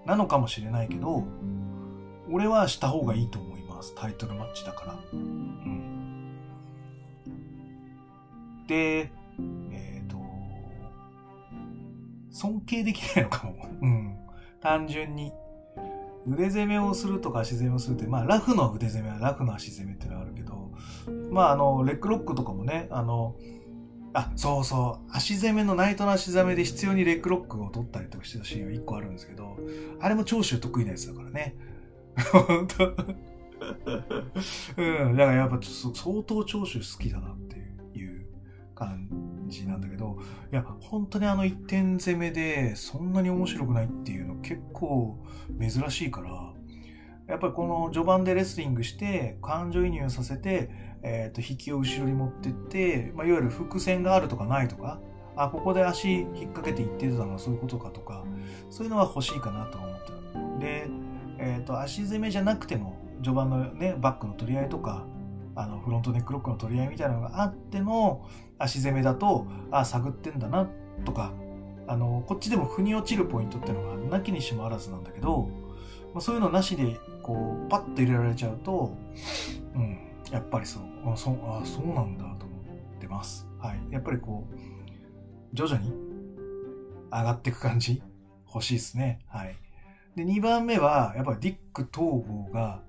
[0.05, 1.23] なのかもしれないけど、
[2.31, 3.93] 俺はした方がいいと思います。
[3.95, 4.99] タイトルマッチだから。
[5.13, 6.35] うん。
[8.67, 9.11] で、
[9.71, 10.17] えっ、ー、と、
[12.31, 13.65] 尊敬できないのかも。
[13.81, 14.17] うん。
[14.61, 15.31] 単純に。
[16.27, 20.28] 腕攻めをするとか足攻めをするって、まあ、ラフの腕攻めはラフの足攻めってのはある、
[21.31, 23.35] まあ、あの、レッグロックとかもね、あの、
[24.13, 25.11] あ、そうそう。
[25.11, 29.57] 足攻めのナイトの足攻めで必要にレッグロックを取ったりとかしてたシーンは一個あるんですけど、
[29.99, 31.55] あれも長州得意なやつだからね。
[32.31, 32.85] 本当
[34.77, 35.15] うん。
[35.15, 37.57] だからやっぱ相当長州好きだなって
[37.97, 38.25] いう
[38.73, 39.07] 感
[39.47, 40.17] じなんだけど、
[40.51, 45.23] いや、本当にあの一点攻めでそんなに面白くないっていうの結構
[45.59, 46.53] 珍しいから、
[47.27, 50.71] やっぱりこの序盤でレスリングして感情移入させて
[51.03, 54.99] えっ、ー、と、引きを後ろに持ってって、まあ、いわゆる伏線があるとかないとか、
[55.35, 58.25] あ、ここで足引っ掛けていってたのはそういうことかとか、
[58.69, 59.91] そういうのは欲しいかなと思っ
[60.57, 60.59] た。
[60.59, 60.89] で、
[61.37, 65.05] えっ、ー、と、足攻めじゃなくても、序盤のね、バックの取り合いとか、
[65.55, 68.25] あの、フロントネックロックの取り合いみたいなのがあっての
[68.57, 70.69] 足攻めだと、あ、探ってんだな、
[71.05, 71.33] とか、
[71.87, 75.49] あの、こっちでも腑に落ちるポイントっていうのがなきにしもあらずなんだけど、
[76.13, 78.95] まあ、そういうのなしで、こう、パッと入れられちゃうと、
[79.75, 79.97] うん、
[80.31, 82.55] やっぱりそう、あそうあそうなんだと思
[82.95, 83.47] ってます。
[83.59, 83.81] はい。
[83.91, 84.55] やっぱりこう、
[85.53, 85.91] 徐々に
[87.11, 88.01] 上がっていく感じ
[88.53, 89.19] 欲しいですね。
[89.27, 89.55] はい。
[90.15, 92.81] で、2番目は、やっぱりディック統合が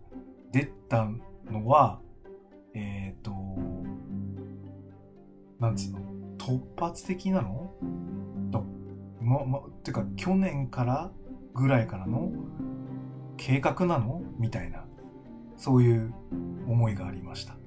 [0.53, 1.09] 出た
[1.51, 2.01] のは、
[2.75, 3.33] えっ、ー、と、
[5.59, 6.01] なんつうの？
[6.39, 7.71] 突発的なの？
[8.51, 8.65] と、
[9.21, 11.11] ま、ま、てか、去年から
[11.55, 12.33] ぐらいからの
[13.37, 14.23] 計画なの？
[14.39, 14.85] みたいな、
[15.57, 16.15] そういう
[16.67, 17.60] 思いがありました。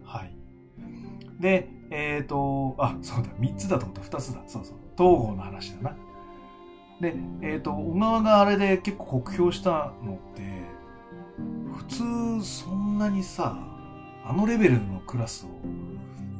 [1.43, 4.41] で、えっ、ー、と、あ、そうだ、3つだと思った、2つだ。
[4.47, 4.77] そうそう。
[4.97, 5.97] 東郷の話だな。
[7.01, 10.41] で、えっ、ー、と、小川があれで結構酷評したのって、
[11.75, 11.83] 普
[12.39, 13.57] 通そんなにさ、
[14.25, 15.49] あのレベルのクラスを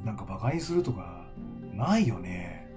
[0.06, 1.26] なんか馬鹿にするとか
[1.74, 2.72] ないよね。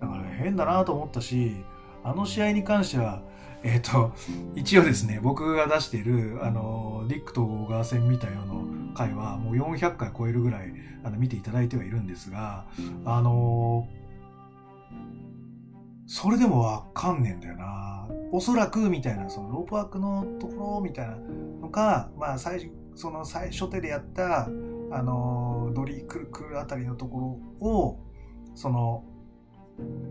[0.00, 1.56] だから変だなと思ったし、
[2.04, 3.20] あの試合に関しては、
[3.64, 4.12] えっ、ー、と、
[4.54, 10.72] 一応ですね、僕が出している、あの、ディックと小川戦見たような回は、もう400回超えるぐらい、
[11.04, 12.66] あの、見ていただいてはいるんですが、
[13.04, 13.86] あの、
[16.06, 18.08] それでもわかんねえんだよな。
[18.32, 21.16] おそらく、みたいな、そのロープワークのところ、みたいな
[21.60, 24.48] のか、まあ、最初、その最初手でやった、
[24.90, 28.00] あの、ドリークルクルあたりのところを、
[28.54, 29.04] その、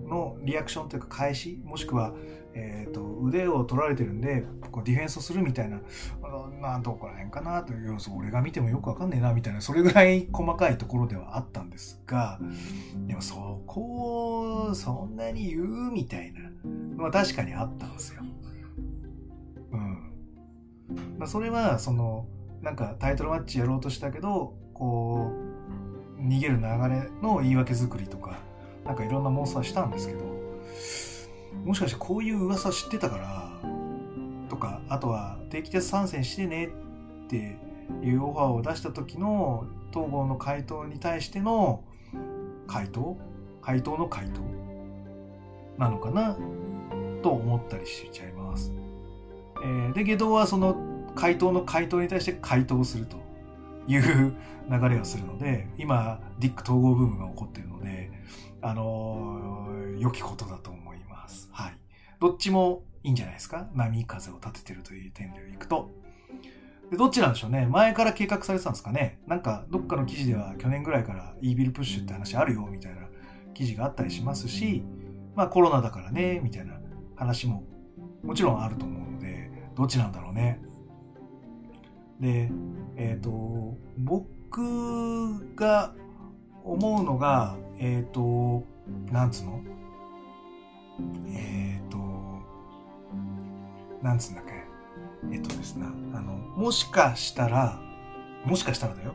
[0.08, 2.14] のリアクションというか返し、もしくは、
[2.54, 5.80] え、ー、と、腕を取られてるんで、こうディフェンスをするみたいな、
[6.24, 12.40] あなんどこら辺かなという要素、俺が見てもよくわかんねえな、みたいな、それぐらい細かいところではあったんですが、
[13.06, 16.50] でもそこをそんなに言うみたいな
[16.98, 18.24] のは確かにあったんですよ。
[19.72, 20.14] うん。
[21.18, 22.28] まあ、それは、その、
[22.62, 25.32] なんかタイトルマッチやろうとしたけど、こ
[26.20, 28.40] う、逃げる流れの言い訳作りとか、
[28.88, 30.26] なんかいろんな妄想はしたんですけど、
[31.66, 33.52] もしかしてこういう噂知ってたから、
[34.50, 36.70] とか、あとは定期テスト参戦してねっ
[37.28, 37.58] て
[38.02, 41.84] いうオファーを出した時の統合の回答に対しての
[42.66, 43.18] 回答？
[43.62, 44.40] 回答の回答？
[45.78, 46.38] なのかな？
[47.22, 48.72] と思ったりしちゃいます。
[49.62, 50.78] えー、で、下道はその
[51.16, 53.18] 回答の回答に対して回答すると
[53.88, 54.34] いう
[54.70, 58.12] 流れをするので、今、ディック統合ブームが起こっているので、
[58.62, 61.50] あのー、良きことだと思います。
[61.52, 61.78] はい。
[62.20, 63.68] どっちもいいんじゃないですか？
[63.74, 65.92] 波風を立ててるという点でいくと。
[66.90, 67.68] で、どっちなんでしょうね？
[67.68, 69.20] 前から計画されてたんですかね？
[69.28, 73.02] なんか、どっかの記事では去年ぐらいからイービルプッシュって話あるよ、みたいな
[73.54, 74.84] 記事があったりしますし、
[75.36, 76.80] まあコロナだからね、みたいな
[77.16, 77.64] 話も
[78.24, 80.62] もちろんあると思うので、どっちなんだろうね？
[82.20, 82.50] で、
[82.96, 85.94] えっ、ー、と、僕が
[86.68, 88.64] 思うのが、えっ、ー、と、
[89.12, 89.62] なんつうの？
[91.30, 91.98] えっ、ー、と、
[94.02, 94.54] なんつうんだっけ？
[95.32, 97.80] えっ、とですね、あの、もしかしたら、
[98.46, 99.14] もしかしたらだよ。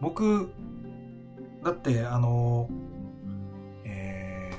[0.00, 0.52] 僕、
[1.64, 2.68] だって、あの、
[3.84, 4.52] え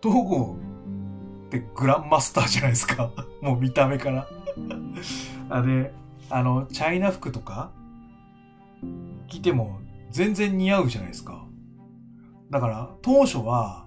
[0.00, 0.56] ー、東郷
[1.46, 3.10] ってグランマスターじゃないですか。
[3.42, 4.28] もう見た目から
[5.50, 5.92] あれ、
[6.30, 7.70] あの、チャイナ服とか
[9.28, 11.46] 着ても全然似合うじゃないですか。
[12.50, 13.86] だから当初は、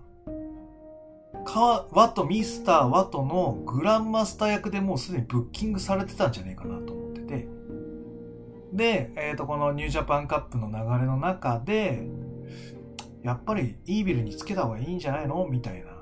[1.46, 7.48] かワト、ミスターワトのグランマスター役でもうすでにブッキングされてたんじゃねえかなと思ってて。
[8.74, 12.08] で、えっ、ー、と、このニュージャパンカップの流れの中で、
[13.26, 15.96] やっぱりイービルにつけた方がいいんじゃないのみたいな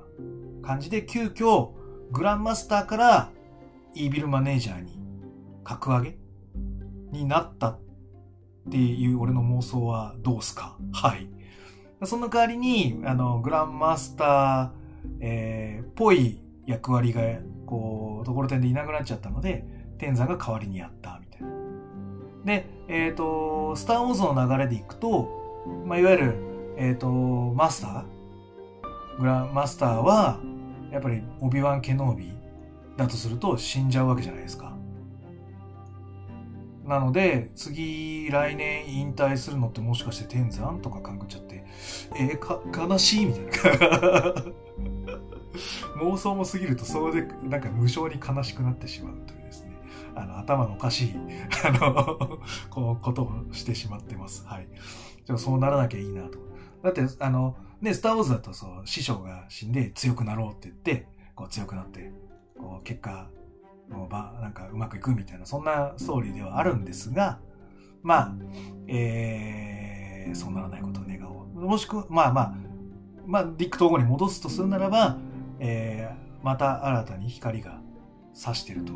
[0.61, 1.69] 感じで急遽
[2.11, 3.31] グランマスターから
[3.93, 4.99] イービルマネージャーに
[5.63, 6.17] 格上げ
[7.11, 7.79] になったっ
[8.67, 10.77] っていう俺の妄想はどうすか？
[10.93, 11.27] はい。
[12.05, 14.69] その代わりに、あの、グランマスター、
[15.21, 17.21] えー、ぽい役割が、
[17.65, 19.65] こう、ところてんでいなくなっちゃったので、
[19.97, 21.47] 天山が代わりにやった、みたいな。
[22.45, 25.29] で、えっ、ー、と、スターウォーズの流れでいくと、
[25.85, 26.35] まあ、いわゆる、
[26.77, 27.09] えっ、ー、と、
[27.55, 28.05] マスター？
[29.19, 30.41] グランマスターは、
[30.91, 32.33] やっぱり、オビワン・ケノービ
[32.97, 34.72] だとすると死んじゃうわけじゃないですか。
[36.85, 41.63] なので、次、来年引退するのってもしかして天山とか勘ぐっちゃって、
[42.15, 44.35] えー、か、悲しいみたいな。
[46.01, 49.71] 妄想も過ぎると、それで、なんか無性に悲しくなってしまうというですね。
[50.15, 51.15] あの、頭のおかしい、
[51.65, 54.45] あの、このことをしてしまってます。
[54.45, 54.67] はい。
[55.25, 56.39] じゃそうならなきゃいいなと。
[56.83, 62.11] だって、あの、ね、スターウォーズだとそう、師匠が死んで強くなろうって言って、こう強くなって、
[62.57, 63.29] こう、結果、
[63.93, 67.39] もうば、なんかうまくいくみたいな、そんなストーリーではあるんですが、
[68.01, 68.35] まあ、
[68.87, 71.47] えー、そうならないことを願おう。
[71.47, 72.53] もしくは、まあまあ、
[73.25, 75.17] まあ、ディック統合に戻すとするならば、
[75.59, 77.79] えー、また新たに光が
[78.33, 78.93] 差してると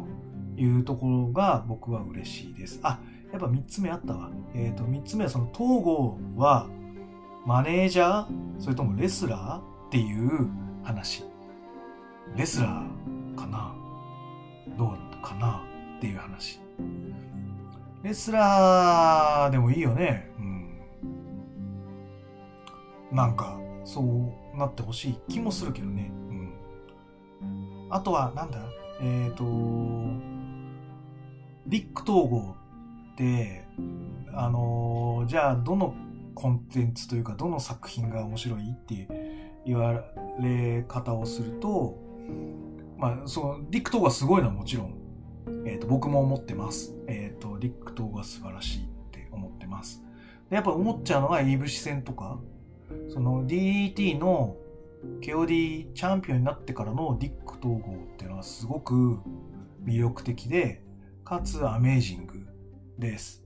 [0.57, 2.79] いうところが僕は嬉しいです。
[2.83, 2.99] あ、
[3.31, 4.29] やっぱ3つ目あったわ。
[4.53, 6.67] えっ、ー、と、3つ目はその統合は、
[7.45, 10.49] マネージャーそれともレスラーっていう
[10.83, 11.23] 話。
[12.35, 13.73] レスラーかな
[14.77, 15.63] どうかな
[15.97, 16.59] っていう話。
[18.03, 20.31] レスラーでもいいよね。
[20.37, 20.77] うん。
[23.11, 26.11] なんか、そうなってほしい気もするけどね。
[26.29, 26.53] うん。
[27.89, 28.59] あとは、なんだ？
[29.01, 29.43] えっ、ー、と、
[31.67, 32.55] リック統合
[33.13, 33.65] って、
[34.33, 35.95] あのー、じゃあ、どの
[36.35, 39.07] コンテンツというか、どの作品が面白いって
[39.65, 40.03] 言わ
[40.39, 41.97] れ方をすると、
[42.97, 44.95] まあ、その、ディック・トーがすごいのはもちろん、
[45.65, 46.95] えっ、ー、と、僕も思ってます。
[47.07, 50.03] えっ、ー、と、ディック・トーが素晴らしいって思ってます。
[50.49, 52.39] で、やっぱ思っちゃうのが、イーブシ戦とか、
[53.09, 54.55] その DDT の
[55.21, 59.19] KOD チャンピオンになってからのディック統合っていうのはすごく
[59.85, 60.83] 魅力的で、
[61.23, 62.47] かつアメージング
[62.97, 63.43] です。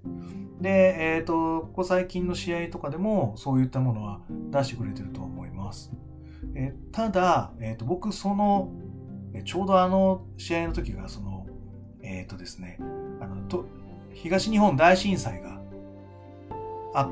[0.59, 5.91] で、えっ、ー、と、ここ最近の試合とかでもそういったものは出してくれてると思います。
[6.55, 8.71] えただ、えっ、ー、と、僕その、
[9.45, 11.45] ちょうどあの試合の時がその、
[12.01, 12.77] えっ、ー、とですね、
[13.19, 13.65] あの、と、
[14.13, 15.61] 東日本大震災が
[16.93, 17.09] あっ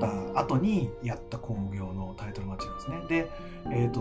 [0.00, 2.96] た後にやった工業のタイトルマッチなんですね。
[3.08, 3.30] で、
[3.70, 4.00] えっ、ー、と、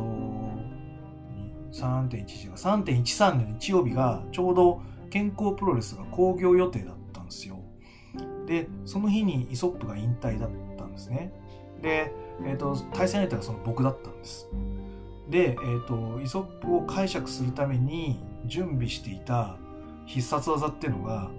[1.72, 7.60] 3.11が3.13の日曜日がちょうど健康プロレスが興行予定だったんですよ。
[8.46, 11.34] で、その日にイソップが引退だったんですね。
[11.82, 12.14] で、
[12.46, 14.50] えっ、ー、と、対戦相手がその僕だったんです。
[15.30, 19.58] で、え、ー、と、イソップを解釈するために準備していた
[20.06, 21.30] 必殺技っていうのが、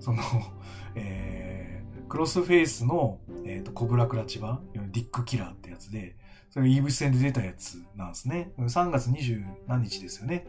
[0.00, 0.22] その、
[0.94, 6.16] えー、クロスフェイスの、え、ー、と、コブラクラチバ、ディックキラーってやつで、
[6.50, 8.52] それイーブス戦で出たやつなんですね。
[8.58, 10.46] 3月20何日ですよね。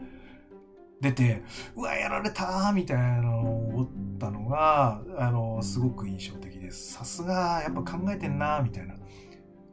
[1.00, 1.42] 出て、
[1.76, 6.92] うわ、やられたーみたいなのを思ったのが、あの、すごく印象的です。
[6.92, 8.94] さすが、やっぱ考えてんなーみたいな。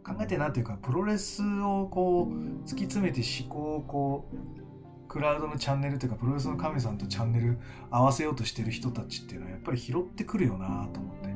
[0.03, 2.33] 考えてなっていうか、プロレスをこう、
[2.63, 7.59] 突き詰めて思考をこう、クラウドのチャンネルというか、プロレスの神さんとチャンネル
[7.89, 11.29] 合わせようとしてる人たちっていうのは、やっぱり拾ってくるよなと思って。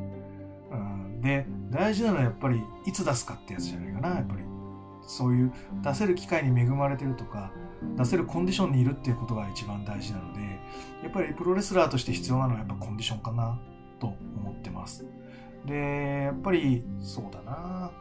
[0.72, 4.44] うん、で、大事なのはやっぱり、いつ出すかってやつじゃないかな、やっぱり。
[5.08, 5.52] そういう
[5.84, 7.52] 出せる機会に恵まれてるとか、
[7.98, 10.42] 出せるコンディションにいるっていうことが一番大事なので、
[11.04, 13.60] やっぱりプロレスラーとして必要なのはやっぱコンディションかな
[14.00, 15.06] と思ってます。
[15.66, 17.92] で、やっぱりそうだな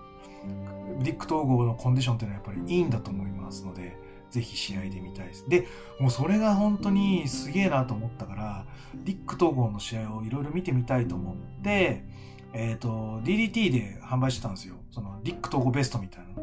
[1.03, 3.97] ディック統合のコンディションっていうのはやっぱりいいんだと思いますので、
[4.31, 5.49] ぜひ試合で見たいです。
[5.49, 5.67] で、
[6.01, 8.67] もうそれが本当にすげえなと思ったから、
[9.05, 12.05] ディック統合の試合をいろいろ見てみたいと思って、
[12.53, 14.77] えっ、ー、と、DDT で販売してたんですよ。
[14.91, 16.43] その、ディック統合ベストみたいな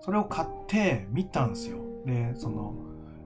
[0.00, 1.78] それを買って見たんですよ。
[2.06, 2.74] で、その、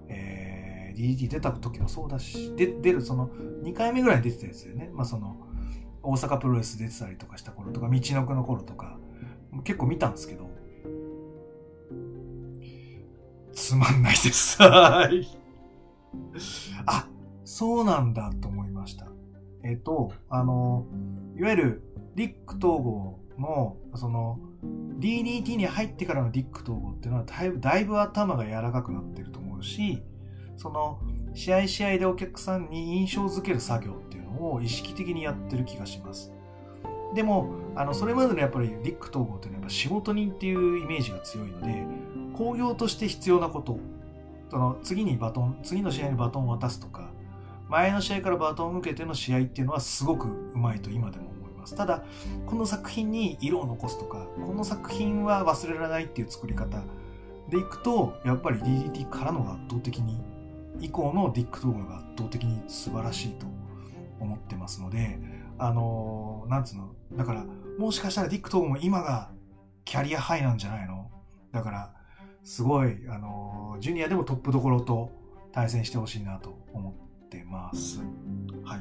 [0.08, 3.28] えー、DDT 出た時もそうだし、で、出るその、
[3.62, 5.36] 2回目ぐらいに出てたやつでね、まあその、
[6.02, 8.93] 大阪プロレス出てたりとかした頃とか、道のくの頃とか、
[9.62, 10.50] 結構見たんですけど、
[13.52, 14.60] つまんないです。
[14.62, 15.26] はい。
[16.86, 17.08] あ、
[17.44, 19.06] そうなんだと思いました。
[19.62, 20.86] えっ、と、あの、
[21.38, 21.82] いわゆる、
[22.14, 24.38] リック統合の、その、
[24.98, 30.02] DDT に入ってからのディック統合っていうのはだいぶだいぶ頭が柔らかくなってると思うし、
[30.56, 31.00] その
[31.34, 36.32] 試合試合でお客さんに印象づける作業っていうのを意識的にやってる気がします。
[37.14, 41.86] でも、あの、それまでのやっぱりディック統合っていうのはやっぱ仕事人っていうイメージが強いので、
[42.36, 43.78] 工業として必要なこと、
[44.50, 47.10] その次にバトン、次の試合にバトンを渡すとか、
[47.68, 51.74] 前の試合からバトンを受けての試合っていうのはすごくうまいと今でも思います。
[51.74, 52.04] ただ、
[52.46, 56.82] この作品に色を残すとか、この作品は忘れられないっていう作り方
[57.48, 60.20] でいくと、やっぱり DDT からのが圧倒的に、
[60.80, 63.46] 以降のディック動画が圧倒的に素晴らしいと
[64.20, 65.18] 思ってますので、
[65.58, 67.44] あのー、なんつうの、だから、
[67.78, 69.30] もしかしたらディック動画も今が
[69.84, 71.10] キャリアハイなんじゃないの？
[71.52, 71.94] だから、
[72.42, 75.12] すごい、あの、ジュニアでもトップどころと
[75.52, 78.00] 対戦してほしいなと思ってます。
[78.64, 78.80] はい。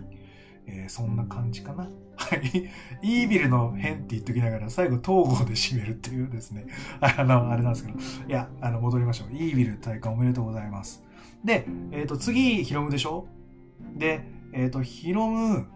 [0.65, 1.89] えー、そんな感じかな？
[2.15, 2.69] はい。
[3.01, 6.67] イービルの変って言っときながら、最後統合で締めるっていうですね。
[7.01, 7.99] あの、あれなんですけど。
[7.99, 9.35] いや、あの、戻りましょう。
[9.35, 11.03] イービル体感おめでとうございます。
[11.43, 13.27] で、えっ、ー、と、次、ヒロムでしょ？
[13.97, 15.67] で、えっ、ー、と、ヒロム、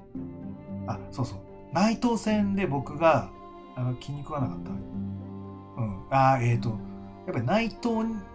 [0.88, 1.40] あ、そうそう。
[1.74, 3.30] 内藤戦で僕が、
[3.76, 4.72] あの、気に食わなかった。
[4.72, 6.08] うん。
[6.10, 6.80] ああ、えっ、ー、と、やっ
[7.34, 7.90] ぱり内藤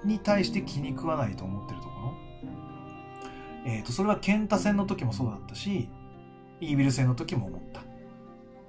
[0.05, 2.15] に対して気に食わないと思ってるところ。
[3.65, 5.89] えっ、と、それは健太戦の時もそうだったし、
[6.61, 7.83] イービル戦の時も思った。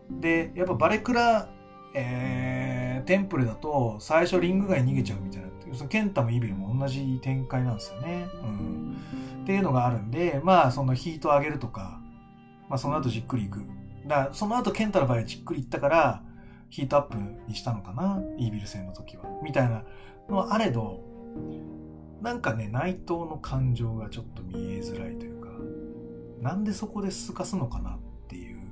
[0.09, 1.49] で、やっぱバレクラ、
[1.95, 5.47] えー、テンプレだと最初リング外逃げちゃうみたいな。
[5.73, 8.27] そのケンタもイービルも同じ展開なんですよね。
[8.43, 8.97] うん。
[9.43, 11.99] っていうのがあるんで、まあそのヒート上げるとか、
[12.69, 13.61] まあその後じっくりいく。
[14.07, 16.23] だその後ケンタの場合はじっくりいったから、
[16.69, 19.25] ヒートアップにしたのかなイービル戦の時は。
[19.43, 19.83] みたいな
[20.29, 21.03] のはあれど、
[22.21, 25.49] なんかね、内藤の感情がちょっと見えづらいというか、
[26.41, 28.71] なんでそこですかすのかなっていう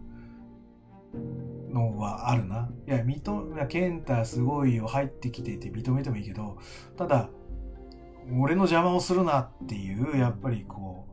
[1.72, 2.70] のはあるな。
[2.88, 6.58] いや、認め、ケンタすごいよ、入ってきていて認めてもいいけど、
[6.98, 7.30] ただ、
[8.40, 11.08] 俺の邪魔をするなっていう、やっぱりこ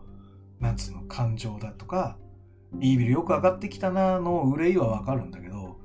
[0.61, 2.17] う、なんつうの、感情だとか、
[2.81, 5.79] イービルよく上がってきたなの憂いはわかるんだけど、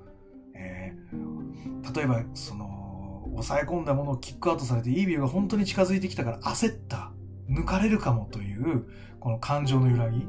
[0.54, 7.12] えー、例えば、その、抑え込んだものをキックアウトされて、イービルが本当に近づいてきたから焦った。
[7.50, 8.86] 抜かれるかもという、
[9.20, 10.26] この感情の揺らぎ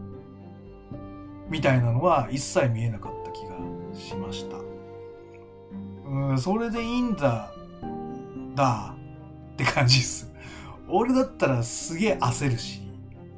[1.48, 3.56] みたいなのは一切見えなかった気が
[3.94, 4.58] しました。
[6.06, 7.52] うん、それでいいんだ、
[8.54, 8.94] だ、
[9.52, 10.32] って感じです。
[10.88, 12.82] 俺だったらすげえ焦るし、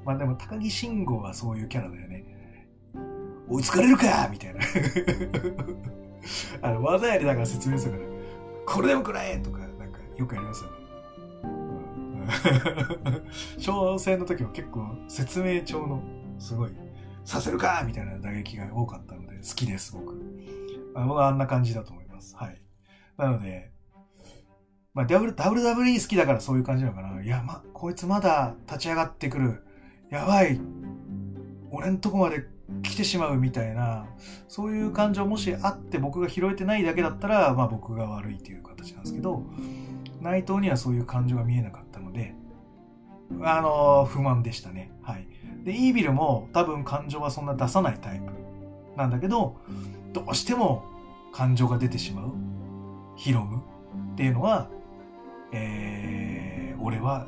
[0.05, 2.36] まあでも高木慎吾はそういうキャラだよね。
[3.49, 4.61] 追いつかれるかみたいな。
[6.63, 8.05] あの、技やりだから説明するから、
[8.67, 10.77] これでもくらえとか、なんかよくやりますよね。
[13.59, 16.03] 小戦の時も結構説明帳の
[16.39, 16.73] すごい
[17.25, 20.15] させるかみたいな打撃が多かったので好きです、僕。
[20.95, 22.37] あ僕はあんな感じだと思います。
[22.37, 22.61] はい。
[23.17, 23.71] なので、
[24.95, 27.23] まあ、WWE 好きだからそういう感じなのかな。
[27.23, 29.63] いや、ま、こいつまだ立ち上がってくる。
[30.11, 30.59] やばい。
[31.71, 32.47] 俺んとこまで
[32.83, 34.07] 来てしまうみたいな、
[34.49, 39.43] そういう感情もしあって僕が拾えてないだけだったら、まあ僕が悪いという形なんですけど、
[40.21, 42.35] 内藤にはそういう感情が見えなかったので、
[43.43, 44.91] あの、不満でしたね。
[45.03, 45.27] はい。
[45.65, 48.33] で、イービルも多分感情はそんな出さないタイプ
[48.97, 49.57] なんだけど、
[50.13, 50.85] どうしても
[51.33, 52.33] 感情が出てしまう。
[53.17, 53.63] ヒロム
[54.13, 54.69] っていうのは、
[55.53, 57.27] えー、俺は、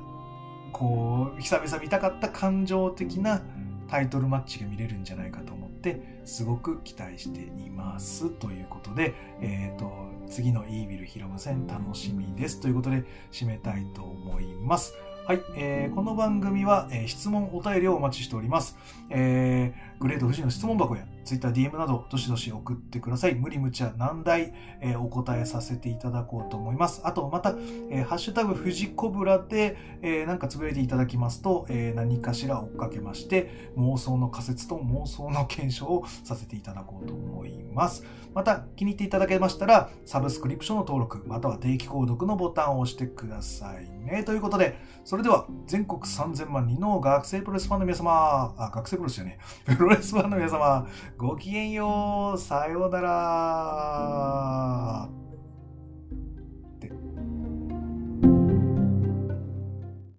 [0.72, 3.42] こう、久々見たかった感情的な
[3.88, 8.30] タイトルマッチが見れるんじゃないかと思って、すごく期待しています。
[8.30, 9.92] ということで、えっ、ー、と、
[10.28, 12.60] 次のイービルヒロム戦楽しみです。
[12.60, 14.94] ということで、締めたいと思います。
[15.28, 18.78] はい、えー、この番組は、えー、質問、お便りをお待ちしております。
[19.10, 23.34] えー、グレート富士の質問箱や Twitter、DM など、どしどし送ってください。
[23.34, 27.00] 無理無茶難題、えー、お答えさせていただこうと思います。
[27.04, 27.50] あと、また、
[27.90, 38.04] えー、ハッシュタグ富士コブラで、えー、なんかつぶやいていただきますと、えー、何かしら追っかけまして、妄想の仮説と妄想の検証をさせていただこうと思います。
[38.34, 44.22] また、気に入っていただけましたら、サブスクリプションの登録、または定期購読のボタンを押してくださいね。
[44.24, 50.86] ということで、それでは、全国3000万人の学生プロレスファンの皆様、あ、学生プロレスじゃねプロレスファンの皆様、
[51.16, 52.38] ごきげんよう。
[52.38, 54.48] さようなら。